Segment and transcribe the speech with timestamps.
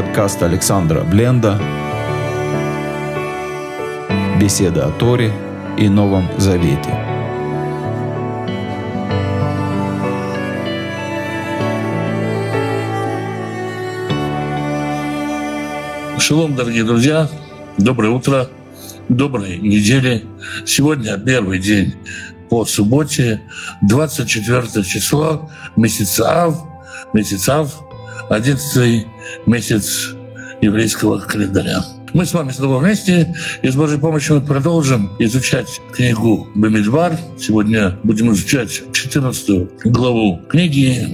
[0.00, 1.60] подкаст Александра Бленда
[4.40, 5.30] «Беседа о Торе
[5.76, 6.88] и Новом Завете».
[16.18, 17.28] Шалом, дорогие друзья.
[17.76, 18.48] Доброе утро.
[19.10, 20.24] Доброй недели.
[20.64, 21.94] Сегодня первый день
[22.48, 23.42] по субботе,
[23.82, 26.56] 24 число, месяц Ав,
[27.12, 27.89] месяц Ав,
[28.30, 29.06] 11
[29.46, 30.14] месяц
[30.60, 31.82] еврейского календаря.
[32.12, 37.16] Мы с вами снова вместе, и с Божьей помощью мы продолжим изучать книгу Бамидбар.
[37.38, 41.06] Сегодня будем изучать 14 главу книги.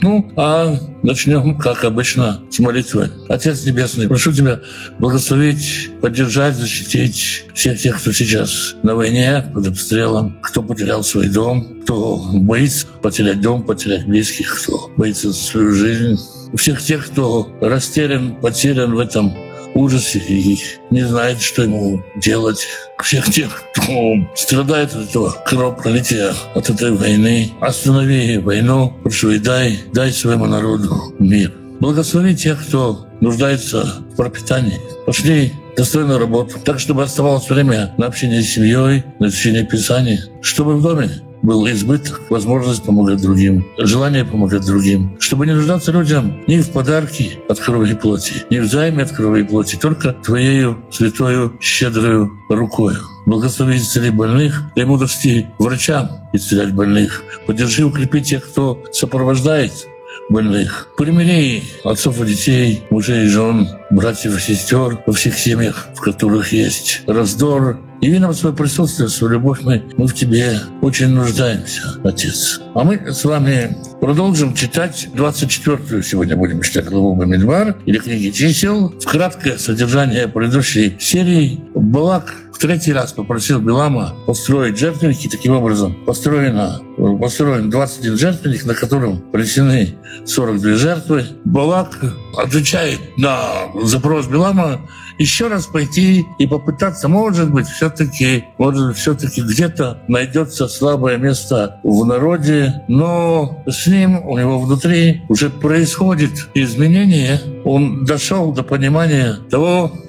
[0.00, 3.10] Ну, а начнем, как обычно, с молитвы.
[3.28, 4.60] Отец Небесный, прошу Тебя
[4.98, 11.80] благословить, поддержать, защитить всех тех, кто сейчас на войне, под обстрелом, кто потерял свой дом,
[11.82, 16.16] кто боится потерять дом, потерять близких, кто боится свою жизнь.
[16.54, 19.34] Всех тех, кто растерян, потерян в этом
[19.74, 20.58] ужасе и
[20.90, 22.66] не знает, что ему делать.
[23.02, 27.50] Всех тех, кто страдает от этого кровопролития, от этой войны.
[27.60, 31.52] Останови войну, прошу и дай, дай своему народу мир.
[31.80, 34.80] Благослови тех, кто нуждается в пропитании.
[35.06, 40.76] Пошли достойную работу, так, чтобы оставалось время на общение с семьей, на изучение Писания, чтобы
[40.76, 41.10] в доме
[41.44, 47.38] был избыток, возможность помогать другим, желание помогать другим, чтобы не нуждаться людям ни в подарке
[47.48, 52.32] от крови и плоти, ни в займе от крови и плоти, только Твоею святою щедрою
[52.48, 52.98] рукою.
[53.26, 57.22] Благослови исцели больных, дай мудрости врачам исцелять больных.
[57.46, 59.86] Поддержи, укрепи тех, кто сопровождает
[60.28, 60.88] больных.
[60.96, 66.52] Примири отцов и детей, мужей и жен, братьев и сестер во всех семьях, в которых
[66.52, 67.78] есть раздор.
[68.00, 69.60] Яви нам свое присутствие, свою любовь.
[69.62, 72.60] Мы, мы в Тебе очень нуждаемся, Отец.
[72.74, 76.02] А мы с вами продолжим читать 24-ю.
[76.02, 78.92] Сегодня будем читать главу Бамидбар или книги чисел.
[79.04, 85.28] Краткое содержание предыдущей серии Балак в третий раз попросил Белама построить жертвенники.
[85.28, 86.80] Таким образом, построено,
[87.20, 91.26] построен 21 жертвенник, на котором принесены 42 жертвы.
[91.44, 91.98] Балак
[92.38, 93.42] отвечает на
[93.82, 94.80] запрос Белама
[95.18, 102.04] еще раз пойти и попытаться, может быть, все-таки, может все-таки где-то найдется слабое место в
[102.04, 107.40] народе, но с ним, у него внутри уже происходит изменение.
[107.64, 110.03] Он дошел до понимания того, Э,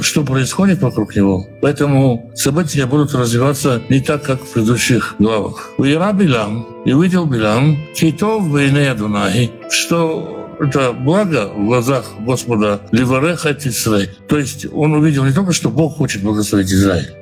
[0.00, 1.46] что происходит вокруг него.
[1.60, 5.70] Поэтому события будут развиваться не так, как в предыдущих главах.
[5.76, 13.52] Уира Билам, и увидел Билам, Китов войны Адунай, что это благо в глазах Господа Ливареха
[13.52, 14.10] Израиль.
[14.28, 17.12] То есть он увидел не только, что Бог хочет благословить Израиль,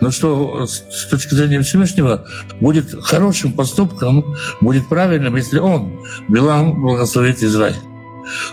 [0.00, 2.26] но что с точки зрения Всевышнего
[2.60, 7.76] будет хорошим поступком, будет правильным, если он, Билам, благословит Израиль.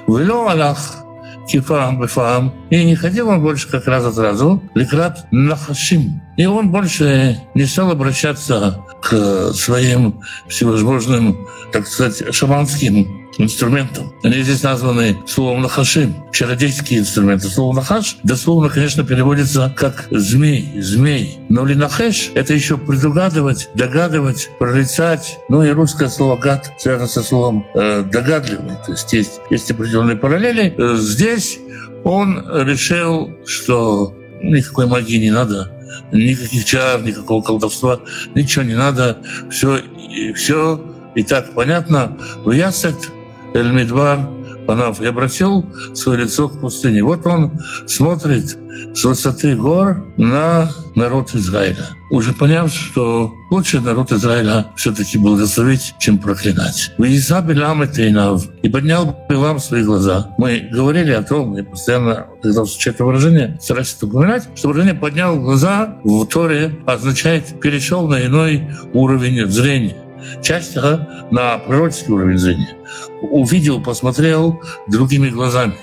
[0.07, 1.02] Вело Аллах
[1.47, 2.53] кифам, бифам.
[2.69, 6.21] И не ходил он больше как раз от разу, лекрат нахашим.
[6.37, 14.13] И он больше не стал обращаться к своим всевозможным, так сказать, шаманским инструментом.
[14.23, 17.47] Они здесь названы словом «нахашим», чародейские инструменты.
[17.47, 21.39] Слово «нахаш» дословно, конечно, переводится как «змей», «змей».
[21.49, 25.39] Но «линахеш»— это еще предугадывать, догадывать, прорицать.
[25.49, 28.75] Ну и русское слово «гад» связано со словом э, «догадливый».
[28.85, 30.73] То есть есть, есть определенные параллели.
[30.77, 31.59] Э, здесь
[32.03, 35.71] он решил, что никакой магии не надо,
[36.11, 37.99] никаких чар, никакого колдовства,
[38.35, 39.17] ничего не надо,
[39.49, 39.81] все,
[40.35, 40.81] все
[41.15, 42.17] и так понятно.
[42.43, 42.95] В Ясет
[43.53, 44.19] Эль-Мидбар,
[44.67, 47.03] Панав, и обратил свое лицо к пустыне.
[47.03, 47.51] Вот он
[47.85, 48.57] смотрит
[48.93, 56.17] с высоты гор на народ Израиля, уже поняв, что лучше народ Израиля все-таки благословить, чем
[56.17, 56.91] проклинать.
[56.97, 60.33] «Вейза Билам и Тейнав» и поднял Билам свои глаза.
[60.37, 64.95] Мы говорили о том, и постоянно, когда встречаю это выражение, стараюсь это упоминать, что выражение
[64.95, 70.02] «поднял глаза» в Торе означает «перешел на иной уровень зрения»
[70.41, 70.75] часть
[71.31, 72.75] на пророческий уровень зрения.
[73.21, 75.75] Увидел, посмотрел другими глазами.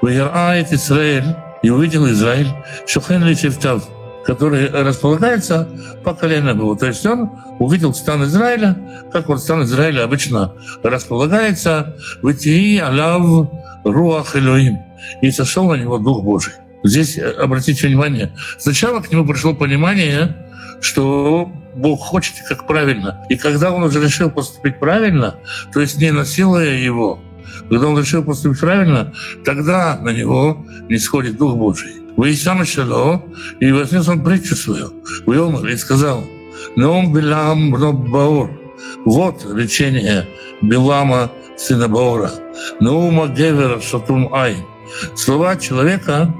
[0.00, 2.48] Выгорает Израиль, и увидел Израиль,
[2.86, 3.88] Шухен Личевтав,
[4.24, 5.68] который располагается
[6.04, 6.74] по колено его.
[6.74, 8.76] То есть он увидел стан Израиля,
[9.12, 13.50] как вот стан Израиля обычно располагается, в Итии Алав
[13.84, 14.78] Руах Элоим,
[15.22, 16.54] и сошел на него Дух Божий.
[16.82, 20.36] Здесь, э, обратите внимание, сначала к нему пришло понимание,
[20.80, 23.24] что Бог хочет, как правильно.
[23.28, 25.36] И когда он уже решил поступить правильно,
[25.72, 27.20] то есть не насилуя его,
[27.68, 29.12] когда он решил поступить правильно,
[29.44, 31.92] тогда на него не сходит Дух Божий.
[32.16, 33.22] Вы сам шало,
[33.60, 34.92] и вознес он притчу свою.
[35.26, 36.24] Вы и сказал,
[36.76, 37.72] «Неом Билам
[38.10, 38.50] Баор».
[39.04, 40.26] Вот речение
[40.62, 42.30] Билама, сына Баора.
[42.80, 44.56] «Неума Гевера Шатум Ай».
[45.14, 46.34] Слова человека,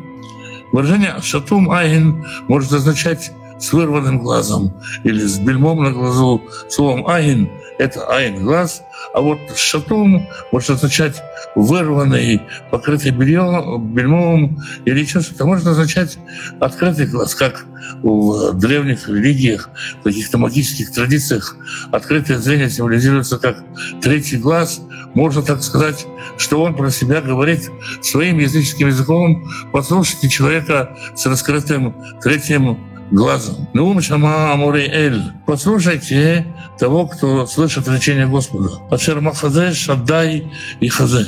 [0.72, 4.72] выражение «шатум айн» может означать с вырванным глазом
[5.04, 6.42] или с бельмом на глазу.
[6.68, 7.48] Словом «айн»—
[7.78, 8.82] это «айн»— глаз,
[9.14, 11.22] а вот «шатум» может означать
[11.54, 15.46] вырванный, покрытый бельем, бельмом или еще что-то.
[15.46, 16.18] Может означать
[16.60, 17.64] открытый глаз, как
[18.02, 19.70] в древних религиях,
[20.00, 21.56] в каких-то магических традициях
[21.92, 23.62] открытое зрение символизируется как
[24.02, 24.80] третий глаз.
[25.14, 26.06] Можно так сказать,
[26.36, 27.70] что он про себя говорит
[28.02, 29.48] своим языческим языком.
[29.72, 32.78] Послушайте человека с раскрытым третьим
[33.10, 33.68] глазом.
[33.72, 35.22] Нум шама амури эль.
[35.46, 36.46] Послушайте
[36.78, 38.70] того, кто слышит речение Господа.
[38.90, 40.50] Ашер махазе шаддай
[40.80, 41.26] и хазе,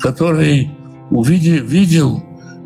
[0.00, 0.70] который
[1.10, 2.24] увидел, видел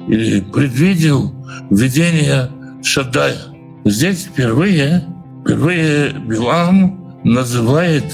[0.08, 1.34] или предвидел
[1.70, 2.50] видение
[2.82, 3.38] Шаддая.
[3.84, 5.04] Здесь впервые,
[5.42, 8.04] впервые Билам называет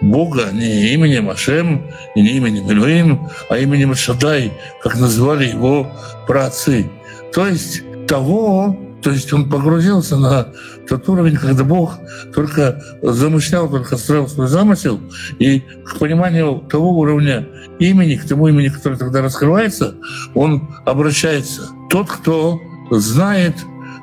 [0.00, 4.52] Бога не именем Ашем не именем Эльвим, а именем Шадай,
[4.82, 5.90] как называли его
[6.26, 6.90] праотцы.
[7.32, 10.48] То есть того, то есть он погрузился на
[10.88, 11.98] тот уровень, когда Бог
[12.34, 15.00] только замышлял, только строил свой замысел,
[15.38, 17.46] и к пониманию того уровня
[17.78, 19.94] имени, к тому имени, которое тогда раскрывается,
[20.34, 21.68] он обращается.
[21.90, 22.60] Тот, кто
[22.90, 23.54] знает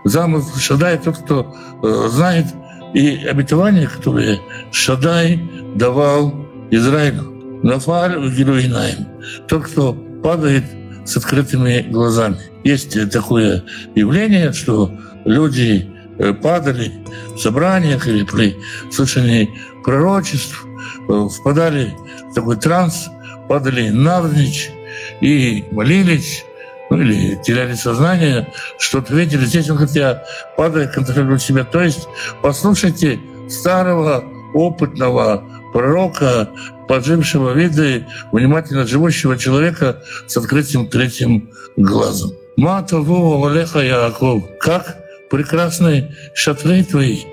[0.05, 2.45] замысел Шадай, тот, кто э, знает
[2.93, 4.39] и обетования, которые
[4.71, 5.41] Шадай
[5.75, 6.33] давал
[6.71, 7.35] Израилю.
[7.63, 9.07] Нафаль Геруинаем.
[9.47, 10.63] Тот, кто падает
[11.05, 12.37] с открытыми глазами.
[12.63, 13.63] Есть такое
[13.95, 14.91] явление, что
[15.25, 15.87] люди
[16.17, 16.91] э, падали
[17.35, 18.55] в собраниях или при
[18.91, 19.49] слышании
[19.83, 20.65] пророчеств,
[21.07, 21.93] э, впадали
[22.31, 23.07] в такой транс,
[23.47, 24.71] падали навзничь
[25.21, 26.43] и молились,
[26.89, 28.47] ну или теряли сознание,
[28.77, 29.45] что-то видели.
[29.45, 30.23] Здесь он говорит, я
[30.57, 31.63] падаю, контролирую себя.
[31.63, 32.07] То есть
[32.41, 33.19] послушайте
[33.49, 34.23] старого
[34.53, 35.43] опытного
[35.75, 36.47] пророка,
[36.87, 42.31] поджившего вида, внимательно живущего человека с открытым третьим глазом.
[42.55, 44.95] Матову Олеха Яаков, как
[45.29, 47.23] прекрасные шатры твои,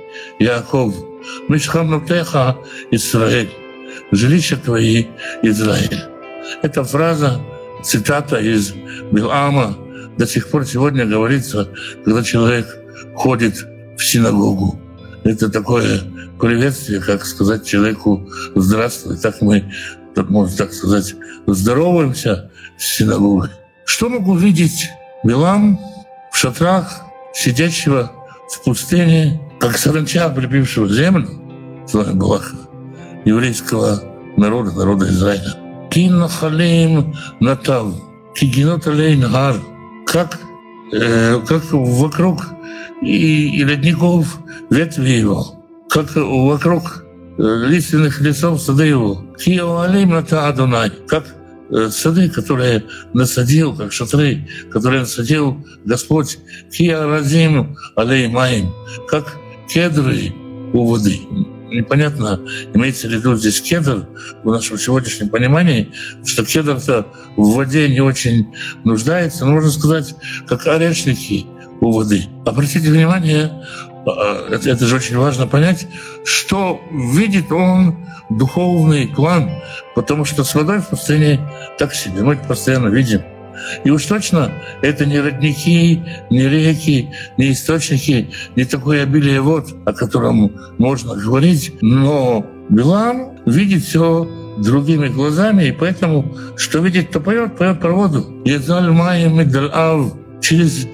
[0.40, 0.92] Яаков,
[1.48, 2.56] Мишхамнутеха
[2.90, 3.52] Израиль,
[4.10, 5.06] жилища твои,
[5.42, 6.02] Израиль.
[6.62, 7.40] Эта фраза,
[7.84, 8.74] цитата из
[9.12, 9.76] Билама,
[10.18, 11.68] до сих пор сегодня говорится,
[12.04, 12.66] когда человек
[13.14, 13.64] ходит
[13.96, 14.81] в синагогу.
[15.24, 16.00] Это такое
[16.40, 19.16] приветствие, как сказать человеку «здравствуй».
[19.16, 19.72] Так мы,
[20.14, 21.14] так можно так сказать,
[21.46, 23.50] здороваемся с синагогой.
[23.84, 24.88] Что мог увидеть
[25.22, 25.78] Билам
[26.32, 27.02] в шатрах,
[27.34, 28.10] сидящего
[28.50, 31.28] в пустыне, как саранча, прибившего землю,
[31.88, 32.56] слава Балаха,
[33.24, 34.02] еврейского
[34.36, 35.54] народа, народа Израиля.
[35.90, 37.94] Кин нахалим натав,
[38.34, 39.56] кигинот гар,
[40.06, 40.40] как,
[40.92, 42.44] э, как вокруг
[43.02, 44.38] и, и ледников
[44.70, 47.04] ветви его, как вокруг
[47.38, 49.24] э, лиственных лесов сады его.
[49.38, 51.24] Киоалим это Адунай, как
[51.72, 52.84] Э, сады, которые
[53.14, 55.56] насадил, как шатры, которые насадил
[55.86, 56.38] Господь,
[56.70, 58.74] кия разим алей маим,
[59.08, 59.38] как
[59.72, 60.34] кедры
[60.74, 61.20] у воды.
[61.70, 62.38] Непонятно,
[62.74, 64.06] имеется ли тут здесь кедр
[64.44, 65.90] в нашем сегодняшнем понимании,
[66.26, 67.06] что кедр-то
[67.38, 68.48] в воде не очень
[68.84, 70.14] нуждается, но можно сказать,
[70.46, 71.46] как орешники
[71.82, 72.26] у воды.
[72.46, 73.50] Обратите внимание,
[74.06, 75.86] а, это, это же очень важно понять,
[76.24, 77.96] что видит он
[78.30, 79.50] духовный план,
[79.94, 81.40] потому что с водой в пустыне
[81.78, 83.22] так себе, мы это постоянно видим.
[83.84, 89.92] И уж точно это не родники, не реки, не источники, не такое обилие вод, о
[89.92, 94.28] котором можно говорить, но Билам видит все
[94.58, 98.42] другими глазами, и поэтому, что видит, то поет, поет про воду.
[98.44, 99.30] Езаль майя
[99.72, 100.86] ав через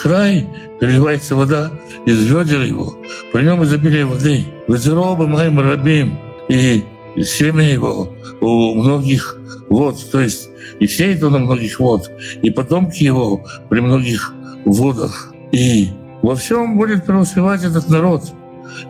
[0.00, 0.48] край
[0.80, 1.70] переливается вода
[2.04, 2.96] из ведер его,
[3.32, 4.44] при нем изобилие воды.
[4.66, 6.18] Везероба моим рабим,
[6.48, 6.84] и
[7.22, 10.48] семя его у многих вод, то есть
[10.80, 12.10] и сеет он на многих вод,
[12.42, 14.32] и потомки его при многих
[14.64, 15.32] водах.
[15.52, 15.88] И
[16.22, 18.24] во всем будет преуспевать этот народ.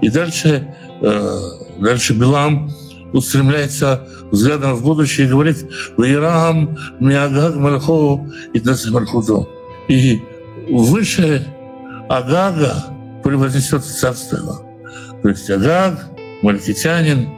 [0.00, 1.38] И дальше, э,
[1.80, 2.70] дальше Билам
[3.12, 5.66] устремляется взглядом в будущее и говорит
[5.96, 9.48] «Ваирам миагаг малху и малхуду».
[9.88, 10.20] И
[10.70, 11.46] выше
[12.08, 12.84] Агага
[13.22, 14.62] превознесет царство его.
[15.22, 16.06] То есть Агаг,
[16.42, 17.28] малькитянин,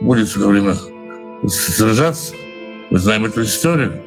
[0.00, 0.76] будет все время
[1.48, 2.34] сражаться.
[2.90, 4.02] Мы знаем эту историю.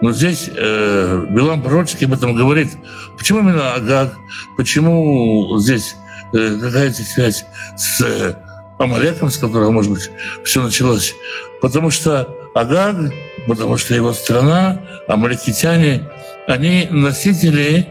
[0.00, 2.68] Но здесь э, Билам пророчески об этом говорит.
[3.16, 4.12] Почему именно Агаг?
[4.56, 5.94] Почему здесь
[6.32, 7.44] э, какая-то связь
[7.76, 8.34] с э,
[8.78, 10.10] Амалеком, с которого, может быть,
[10.44, 11.14] все началось?
[11.60, 12.96] Потому что Агаг,
[13.46, 16.10] потому что его страна, амалекитяне,
[16.48, 17.86] они носители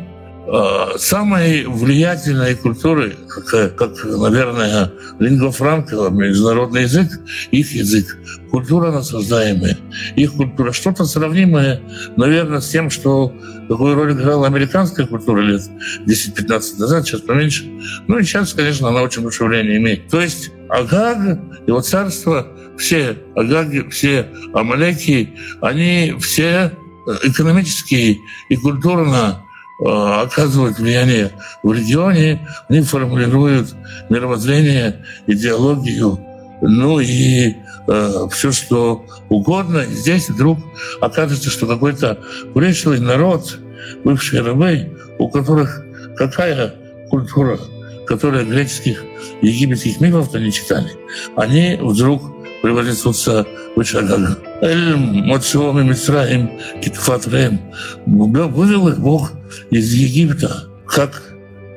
[0.97, 7.07] самой влиятельной культуры, как, как наверное, лингва франка, международный язык,
[7.51, 8.17] их язык,
[8.49, 9.77] культура насаждаемая,
[10.15, 11.81] их культура, что-то сравнимое,
[12.17, 13.33] наверное, с тем, что
[13.67, 15.61] какую роль играла американская культура лет
[16.05, 17.65] 10-15 назад, сейчас поменьше.
[18.07, 20.09] Ну и сейчас, конечно, она очень большое влияние имеет.
[20.09, 26.71] То есть Агаг, его царство, все Агаги, все Амалеки, они все
[27.07, 28.19] э, экономически
[28.49, 29.50] и культурно э,
[29.81, 31.31] оказывают влияние
[31.63, 33.73] в регионе, они формулируют
[34.09, 36.19] мировоззрение, идеологию,
[36.61, 37.55] ну и
[37.87, 39.79] э, все, что угодно.
[39.79, 40.59] И здесь вдруг
[40.99, 42.19] окажется, что какой-то
[42.53, 43.57] пришлый народ,
[44.03, 45.83] бывшие рабы, у которых
[46.15, 46.75] какая
[47.09, 47.59] культура,
[48.05, 49.03] которая греческих
[49.41, 50.91] египетских мифов-то не читали,
[51.35, 52.21] они вдруг
[52.61, 54.37] превратятся в Ишагага.
[54.61, 56.51] Эль Мацуоми Мисраим
[56.81, 57.59] Китфатрем.
[58.05, 59.31] Вывел их Бог
[59.69, 61.21] из Египта, как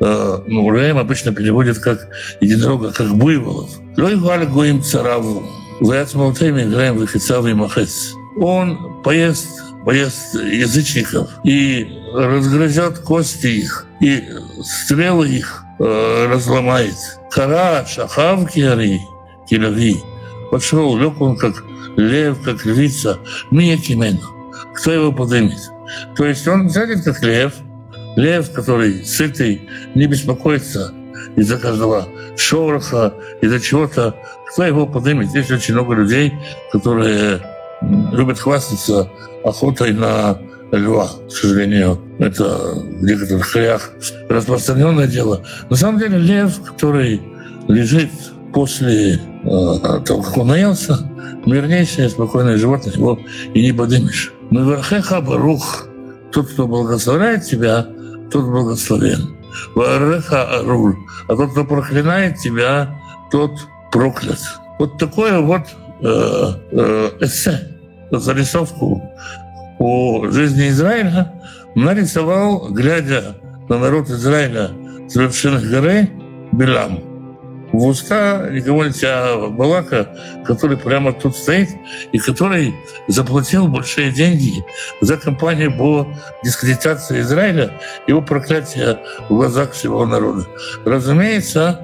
[0.00, 2.08] э, ну, Рэм обычно переводит как
[2.40, 3.70] единорога, как буйволов.
[3.96, 5.42] Лой Галь Гоим Цараву.
[5.80, 8.12] Ваяцмалтеми играем в официальный махец.
[8.40, 9.48] Он поест,
[9.84, 14.22] поест язычников и разгрызет кости их, и
[14.62, 16.94] стрелы их э, разломает.
[17.30, 19.00] Кара шахав киари,
[19.48, 19.96] килави.
[20.50, 21.64] Пошел, лег он как
[21.96, 23.18] лев, как львица.
[23.50, 24.20] Мия кимену.
[24.74, 25.58] Кто его поднимет?
[26.16, 27.54] То есть он сядет как лев,
[28.16, 30.92] лев, который сытый, не беспокоится
[31.36, 34.16] из-за каждого шороха, из-за чего-то.
[34.52, 35.28] Кто его поднимет?
[35.30, 36.32] Здесь очень много людей,
[36.72, 37.40] которые
[38.12, 39.10] любят хвастаться
[39.44, 40.38] охотой на
[40.72, 42.00] льва, к сожалению.
[42.18, 43.90] Это в некоторых краях
[44.28, 45.44] распространенное дело.
[45.70, 47.20] На самом деле лев, который
[47.68, 48.10] лежит
[48.54, 49.18] после э,
[50.06, 50.98] того, как он наелся,
[51.44, 53.18] мирнейшее, спокойное животное, его
[53.52, 54.32] и не подымешь.
[54.50, 55.88] Но верхеха барух,
[56.32, 57.86] тот, кто благословляет тебя,
[58.30, 59.36] тот благословен.
[59.74, 60.96] Вареха аруль,
[61.28, 62.96] а тот, кто проклинает тебя,
[63.30, 63.50] тот
[63.92, 64.38] проклят.
[64.78, 65.62] Вот такое вот
[66.00, 67.76] э, э, эссе,
[68.10, 69.02] зарисовку
[69.78, 71.32] о жизни Израиля
[71.74, 73.36] нарисовал, глядя
[73.68, 74.70] на народ Израиля
[75.08, 76.08] с вершины горы,
[76.52, 77.13] Билам.
[77.74, 81.70] В уста никого нельзя Балака, который прямо тут стоит
[82.12, 82.72] и который
[83.08, 84.64] заплатил большие деньги
[85.00, 86.06] за кампанию по
[86.44, 87.72] дискредитации Израиля,
[88.06, 90.46] его проклятие в глазах всего народа.
[90.84, 91.80] Разумеется,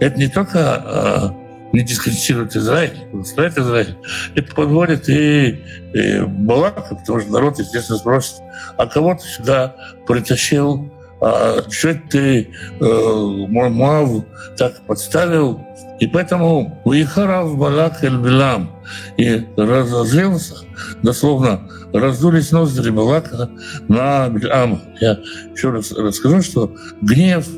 [0.00, 1.34] это не только а,
[1.74, 3.98] не дискредитирует Израиль, устраивает Израиль.
[4.34, 5.62] Это подводит и,
[5.92, 8.36] и Балака, потому что народ, естественно, спросит,
[8.78, 9.76] а кого ты сюда
[10.06, 14.24] притащил, а что ты э, Муав
[14.56, 15.60] так подставил?
[15.98, 18.70] И поэтому уехал Балак эль Билам
[19.16, 20.56] и разозлился,
[21.02, 23.48] дословно раздулись ноздри Балака
[23.88, 24.82] на Билам.
[25.00, 25.18] Я
[25.54, 27.46] еще раз расскажу, что гнев–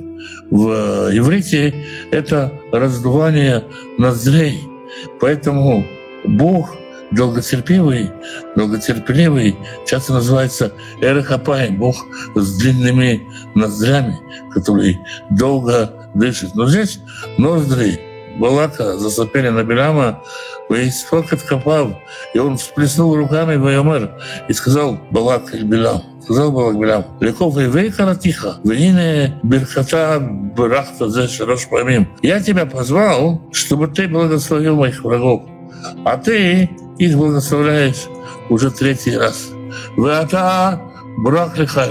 [0.50, 1.74] в иврите
[2.10, 3.64] это раздувание
[3.98, 4.60] ноздрей.
[5.20, 5.84] Поэтому
[6.24, 6.74] Бог
[7.10, 8.10] долготерпивый,
[8.56, 11.96] долготерпеливый, часто называется Эрехапай, Бог
[12.34, 14.18] с длинными ноздрями,
[14.52, 14.98] который
[15.30, 16.54] долго дышит.
[16.54, 17.00] Но здесь
[17.38, 18.00] ноздри
[18.38, 20.22] Балака засопели на Беляма,
[21.48, 21.88] копав,
[22.34, 24.12] и он всплеснул руками Вайомер
[24.48, 31.08] и сказал Балак и Белям, сказал Балак Белям, Леков и вейкара тихо, вине берхата брахта
[31.70, 32.08] памим.
[32.22, 35.42] Я тебя позвал, чтобы ты благословил моих врагов,
[36.04, 38.06] а ты их благословляешь
[38.48, 39.50] уже третий раз.
[39.96, 40.80] Вата
[41.18, 41.90] брак лихай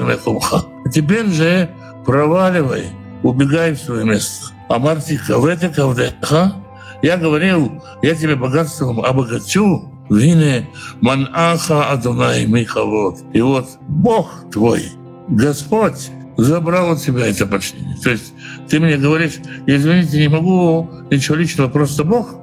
[0.94, 1.70] Теперь же
[2.06, 2.86] проваливай,
[3.24, 4.54] убегай в свое место.
[4.70, 6.54] Амарти кавете кавдеха.
[7.02, 9.92] Я говорил, я тебе богатством обогачу.
[10.10, 10.70] Вине
[11.02, 13.18] манаха Адонай Михавод.
[13.34, 14.92] И вот Бог твой,
[15.28, 17.98] Господь, забрал от тебя это почтение.
[18.02, 18.34] То есть
[18.70, 22.36] ты мне говоришь, извините, не могу, ничего личного, просто Бог.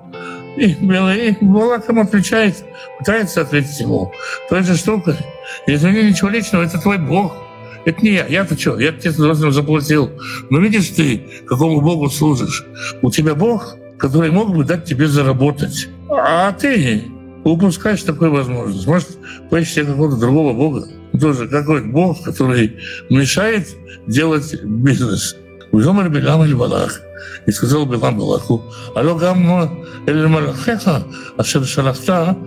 [0.56, 2.64] И, и Балакам отвечает,
[2.98, 4.12] пытается ответить ему.
[4.48, 5.16] То есть штука,
[5.66, 7.36] извини, ничего личного, это твой Бог.
[7.84, 8.26] Это не я.
[8.26, 8.78] Я-то что?
[8.78, 10.10] Я тебе взрослым заплатил.
[10.50, 12.64] Но видишь ты, какому Богу служишь.
[13.02, 15.88] У тебя Бог, который мог бы дать тебе заработать.
[16.08, 17.04] А ты
[17.44, 18.86] упускаешь такую возможность.
[18.86, 19.18] Может,
[19.50, 20.88] поищешь какого-то другого Бога.
[21.20, 22.78] Тоже какой-то Бог, который
[23.10, 23.68] мешает
[24.06, 25.36] делать бизнес.
[25.74, 27.00] Ужомар Билам или Балах.
[27.46, 28.62] И сказал Билам Балаху,
[28.94, 29.70] алло гамма
[30.06, 31.02] эль малахеха,
[31.36, 32.38] ашер шалахта,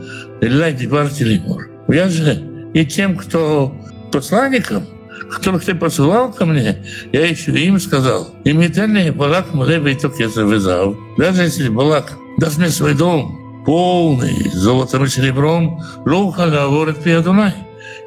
[0.41, 1.67] эллай дибарти лимур.
[1.89, 2.41] Я же
[2.73, 3.75] и тем, кто
[4.13, 4.85] посланником,
[5.29, 10.23] которых ты посылал ко мне, я еще им сказал, и метальный Балак Мулеба и только
[10.23, 10.95] я завязал.
[11.17, 17.53] Даже если Балак даст мне свой дом, полный золотом и серебром, Лоуха говорит Пиадунай,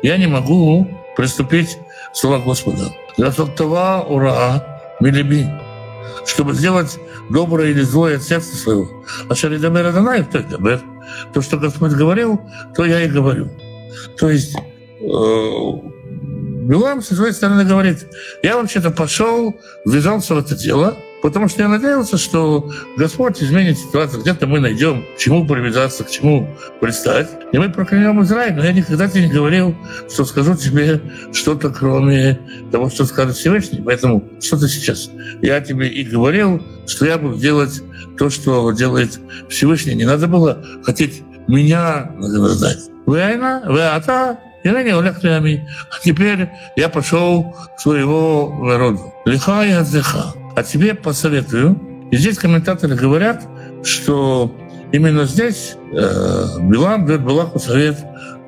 [0.02, 1.76] я не могу приступить
[2.14, 2.90] слова Господа.
[3.18, 4.69] Расалтава ура
[5.00, 5.46] милиби.
[6.26, 6.98] Чтобы сделать
[7.30, 9.04] доброе или злое от сердца своего.
[9.28, 10.82] А Шаридабер Аданай, кто это
[11.32, 12.40] То, что Господь говорил,
[12.74, 13.50] то я и говорю.
[14.16, 15.90] То есть э,
[16.70, 18.06] Билам со своей стороны говорит,
[18.42, 19.54] я вообще-то пошел,
[19.86, 25.04] ввязался в это дело, потому что я надеялся, что Господь изменит ситуацию, где-то мы найдем,
[25.14, 26.48] к чему привязаться, к чему
[26.80, 27.28] пристать.
[27.52, 29.74] И мы проклянем Израиль, но я никогда тебе не говорил,
[30.12, 31.00] что скажу тебе
[31.32, 32.38] что-то, кроме
[32.70, 33.82] того, что скажет Всевышний.
[33.84, 35.10] Поэтому что ты сейчас?
[35.42, 37.82] Я тебе и говорил, что я буду делать
[38.18, 39.94] то, что делает Всевышний.
[39.94, 42.78] Не надо было хотеть меня награждать.
[43.06, 45.68] Вы айна, вы ата, Олег Леами.
[45.90, 49.12] А теперь я пошел к своего народу.
[49.24, 50.34] Лиха и отдыха.
[50.56, 51.78] А тебе посоветую.
[52.10, 53.46] И здесь комментаторы говорят,
[53.82, 54.52] что
[54.92, 57.98] именно здесь э, Билам дает Балаху совет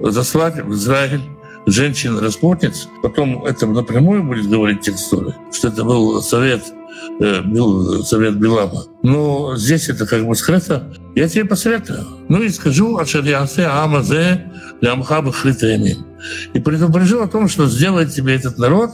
[0.01, 1.21] заслать в Израиль
[1.67, 2.89] женщин-распутниц.
[3.03, 5.15] Потом это напрямую будет говорить текст
[5.53, 6.63] что это был совет
[7.21, 7.43] Э,
[8.05, 8.85] совет Билама.
[9.03, 10.93] Но здесь это как бы скрыто.
[11.15, 12.07] Я тебе посоветую.
[12.29, 15.99] Ну и скажу о шариасе Амазе Лямха Бахритами.
[16.55, 18.91] И предупрежу о том, что сделает тебе этот народ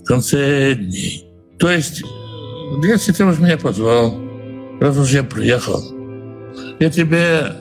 [0.00, 1.26] в конце дней.
[1.58, 2.02] То есть,
[2.82, 4.14] если ты уж меня позвал,
[4.80, 5.82] раз уж я приехал,
[6.78, 7.52] я тебе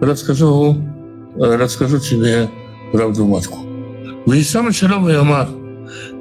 [0.00, 0.76] расскажу,
[1.36, 2.48] расскажу тебе
[2.92, 3.58] правду матку.
[4.42, 5.48] Самый шаровый Амар–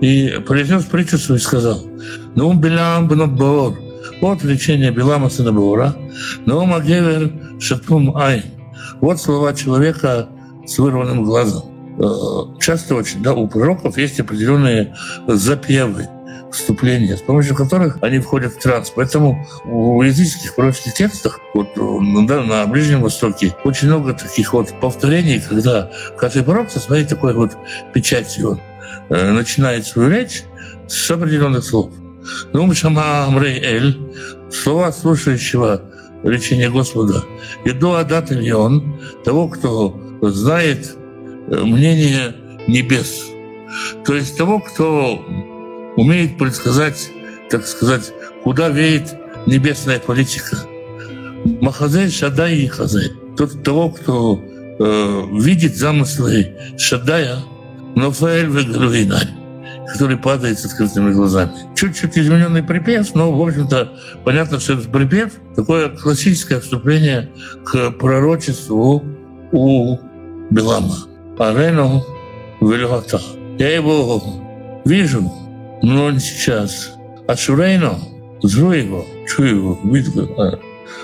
[0.02, 1.84] и произнес притчу и сказал,
[2.36, 3.78] «Ну, Билам бнабор,
[4.22, 5.96] вот лечение Билама сына Бора,
[6.46, 8.44] но Магевер шатум ай».
[9.00, 10.28] Вот слова человека
[10.66, 11.64] с вырванным глазом.
[12.00, 14.96] Э, часто очень, да, у пророков есть определенные
[15.28, 16.08] запевы,
[16.54, 18.92] вступления, с помощью которых они входят в транс.
[18.96, 25.42] Поэтому в языческих пророческих текстах, вот да, на Ближнем Востоке, очень много таких вот повторений,
[25.42, 27.52] когда каждый пророк со своей такой вот
[27.94, 28.60] печатью
[29.10, 30.44] Э, начинает свою речь
[30.88, 31.92] с определенных слов.
[32.54, 33.98] Ну, Шама Амрей Эль,
[34.50, 35.82] слова слушающего
[36.24, 37.24] речения Господа,
[37.66, 40.96] и до Адат Ильон, того, кто знает
[41.48, 42.36] э, мнение
[42.68, 43.26] небес.
[44.06, 45.26] То есть того, кто
[45.96, 47.10] умеет предсказать,
[47.50, 50.58] так сказать, куда веет небесная политика.
[51.62, 53.14] Махазель, Шадай и Хазель.
[53.38, 57.38] Тот того, кто э, видит замыслы Шадая–
[57.96, 59.28] но Нофаэль Вегруинай,
[59.92, 61.52] который падает с открытыми глазами.
[61.76, 67.30] Чуть-чуть измененный припев, но, в общем-то, понятно, что этот припев— такое классическое вступление
[67.64, 69.04] к пророчеству
[69.52, 69.98] у
[70.50, 70.96] Белама.
[71.38, 72.04] Арену
[72.62, 73.22] Вельгата.
[73.60, 74.24] Я его
[74.86, 75.32] вижу,
[75.84, 76.94] не сейчас.
[77.28, 78.00] А Шурейну,
[78.42, 80.60] зру его, чую его, видно, а,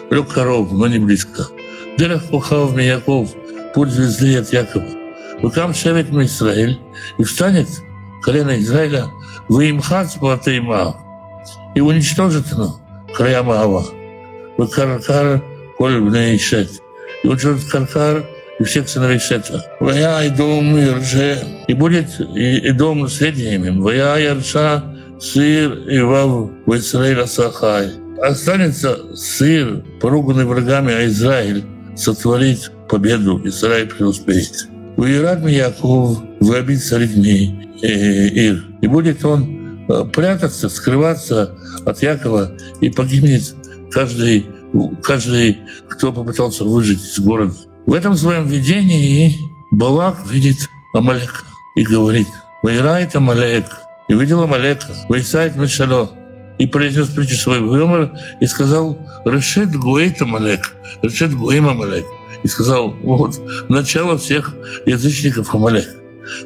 [0.10, 1.48] лег коров, но не близко.
[1.98, 3.30] Дерех пухав Яков,
[3.74, 4.86] путь звезды от Якова.
[5.42, 6.80] Выкам шевет Израиль,
[7.18, 7.68] и встанет
[8.24, 9.06] колено Израиля,
[9.48, 10.96] вы им хат Батейма,
[11.76, 12.80] и уничтожит оно
[13.14, 13.86] края Маава.
[14.58, 15.42] Вы каркар
[15.78, 16.70] коль бней шет.
[17.24, 18.24] И уничтожит каркар
[18.60, 19.64] и всех сыновей Шета.
[19.80, 23.82] Вая и дом Ирже, и будет и, и дом наследием.
[23.82, 24.84] Вая Ярша,
[25.20, 27.92] сыр и вав в Израиля Сахай.
[28.22, 31.64] Останется сыр, поруганный врагами, а Израиль
[31.96, 34.68] сотворит победу, Израиль преуспеет.
[34.98, 38.66] Уират Яков выбиться людьми Ир.
[38.82, 43.56] И будет он э, прятаться, скрываться от Якова, и погибнет
[43.92, 44.46] каждый,
[45.02, 47.56] каждый кто попытался выжить из города.
[47.90, 51.42] В этом своем видении Балак видит Амалека
[51.74, 52.28] и говорит,
[52.62, 53.66] «Вайрает Амалек».
[54.08, 56.12] И видел Амалека, «Вайсает Мешало».
[56.60, 62.06] И произнес притчу свой вымор и сказал, «Решет Гуэйт Амалек, решет Гуэйм Амалек»
[62.44, 64.54] и сказал, вот, начало всех
[64.86, 65.90] язычников Амалек.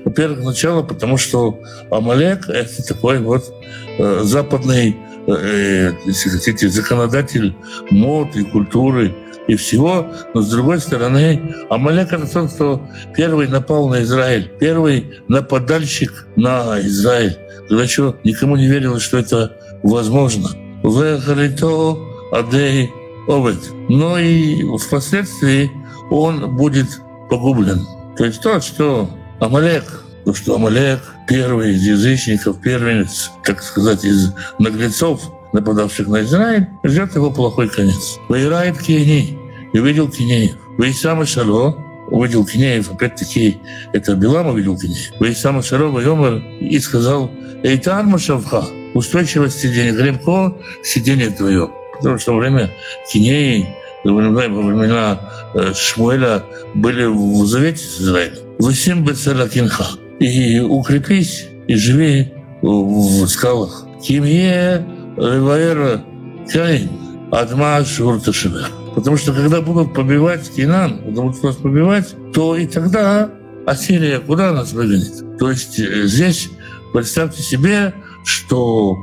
[0.05, 1.59] Во-первых, начало, потому что
[1.91, 3.53] Амалек– это такой вот
[3.97, 4.95] э, западный,
[5.27, 7.53] э, если хотите, законодатель
[7.91, 9.13] мод и культуры
[9.47, 10.07] и всего.
[10.33, 12.81] Но с другой стороны, Амалек– это тот, кто
[13.15, 17.37] первый напал на Израиль, первый нападальщик на Израиль.
[17.67, 20.49] Когда еще никому не верилось, что это возможно.
[20.83, 21.97] Вехарито
[22.31, 22.91] Адей
[23.27, 23.59] Овет.
[23.89, 25.71] Но и впоследствии
[26.09, 26.87] он будет
[27.29, 27.85] погублен.
[28.17, 29.83] То есть то, что Амалек,
[30.25, 35.21] то, что Амалек первый из язычников, первенец, так сказать, из наглецов,
[35.53, 38.17] нападавших на Израиль, ждет его плохой конец.
[38.27, 39.37] Воирает Киени,
[39.73, 40.55] и увидел Кинеев.
[40.77, 41.77] Вейсама Шало,
[42.09, 43.57] увидел Кинеев, опять-таки,
[43.93, 45.19] это Билам увидел Кинеев.
[45.19, 47.29] Вейсама Шало, Йомар, и сказал,
[47.63, 51.69] Эйтан Машавха, устойчивое сидение, крепко сидение твое.
[51.97, 52.71] Потому что во время
[53.11, 53.67] Кинеи
[54.03, 55.19] во времена
[55.53, 58.37] э, Шмуэля были в завете с Израилем.
[58.59, 59.85] Высим Бецела Кинха.
[60.19, 63.85] И укрепись, и живи в скалах.
[64.01, 64.85] Кимье
[65.17, 66.03] Реваэра
[66.51, 66.89] Каин
[67.31, 68.67] Адма Шурташина.
[68.95, 73.31] Потому что когда будут побивать Кинан, будут нас побивать, то и тогда
[73.65, 75.39] Ассирия куда нас выгонит?
[75.39, 76.49] То есть э, здесь
[76.93, 78.95] представьте себе, что,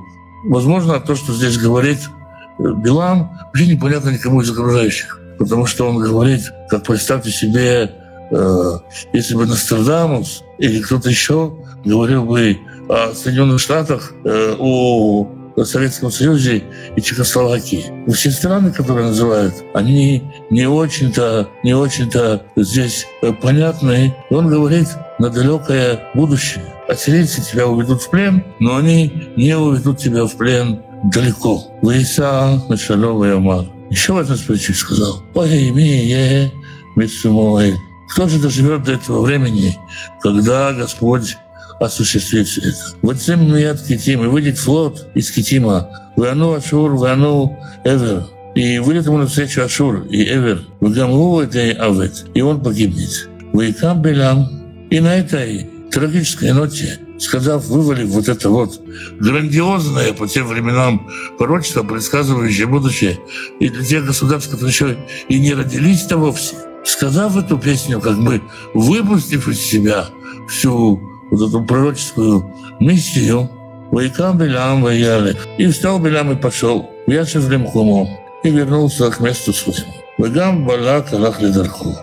[0.45, 5.19] возможно, то, что здесь говорит э, Билам, вообще непонятно никому из окружающих.
[5.39, 7.91] Потому что он говорит, как представьте себе,
[8.31, 8.73] э,
[9.13, 16.65] если бы Нострадамус или кто-то еще говорил бы о Соединенных Штатах, о Советском Союзе
[16.97, 17.93] и Чехословакии.
[18.13, 24.15] Все страны, которые называют, они не очень-то, не очень-то здесь э, понятны.
[24.31, 26.65] И он говорит на далекое будущее.
[26.89, 31.65] Ассирийцы тебя уведут в плен, но они не уведут тебя в плен далеко.
[31.83, 33.67] Лейса Мишалова Ямар.
[33.91, 36.51] Еще в этом случае сказал, «Пойми,
[36.97, 37.75] Митсумой».
[38.13, 39.79] Кто же доживет до этого времени,
[40.21, 41.37] когда Господь
[41.81, 42.77] осуществить это.
[43.03, 45.89] Вот всем мият Китим, и выйдет флот из Китима.
[46.17, 48.27] Вану Ашур, Вану Эвер.
[48.55, 50.63] И выйдет ему навстречу Ашур и Эвер.
[50.81, 52.27] Вагаму это Авет.
[52.35, 53.29] И он погибнет.
[53.53, 54.49] Вайкам Белям.
[54.91, 58.81] И на этой трагической ноте, сказав, вывалив вот это вот
[59.19, 63.19] грандиозное по тем временам пророчество, предсказывающее будущее,
[63.59, 68.41] и для тех государств, которые еще и не родились-то вовсе, сказав эту песню, как бы
[68.75, 70.07] выпустив из себя
[70.49, 73.49] всю вот эту пророческую миссию,
[73.91, 75.37] Вайкам Белям Ваяли.
[75.59, 78.09] И встал Белям и пошел в Яшев Лемхуму
[78.45, 79.93] и вернулся к месту своему.
[80.19, 81.97] Вагам Балак Аллах Лидарху.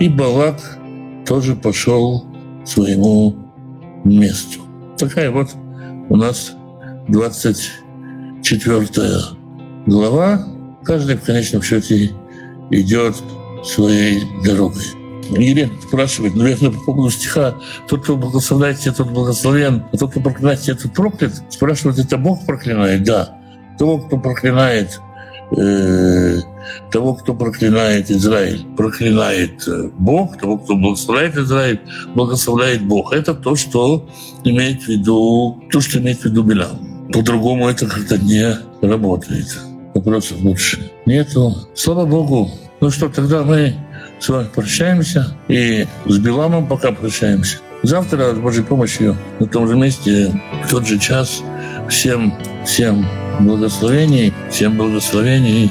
[0.00, 0.78] И Балак
[1.26, 2.24] тоже пошел
[2.64, 3.36] своему
[4.04, 4.60] месту.
[4.96, 5.50] Такая вот
[6.08, 6.52] у нас
[7.08, 8.88] 24
[9.86, 10.46] глава.
[10.84, 12.10] Каждый в конечном счете
[12.70, 13.16] идет
[13.64, 14.97] своей дорогой.
[15.30, 17.54] Елена спрашивает, наверное, по поводу стиха
[17.88, 21.32] «Тот, кто благословляет тебя, тот благословен, а тот, кто проклинает тебя, тот проклят».
[21.50, 23.04] Спрашивает, это Бог проклинает?
[23.04, 23.38] Да.
[23.78, 25.00] Того, кто проклинает
[25.56, 26.40] э,
[26.90, 31.80] того, кто проклинает Израиль, проклинает э, Бог, того, кто благословляет Израиль,
[32.14, 33.12] благословляет Бог.
[33.12, 34.08] Это то, что
[34.44, 37.10] имеет в виду, то, что имеет в виду Билам.
[37.12, 39.58] По-другому это как-то не работает.
[39.94, 41.54] Вопросов больше нету.
[41.74, 42.50] Слава Богу.
[42.80, 43.74] Ну что, тогда мы
[44.20, 45.34] с вами прощаемся.
[45.48, 47.58] И с Биламом пока прощаемся.
[47.82, 50.32] Завтра с Божьей помощью на том же месте,
[50.64, 51.42] в тот же час.
[51.88, 52.34] Всем,
[52.66, 53.06] всем
[53.40, 55.70] благословений, всем благословений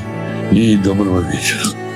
[0.52, 1.87] и доброго вечера.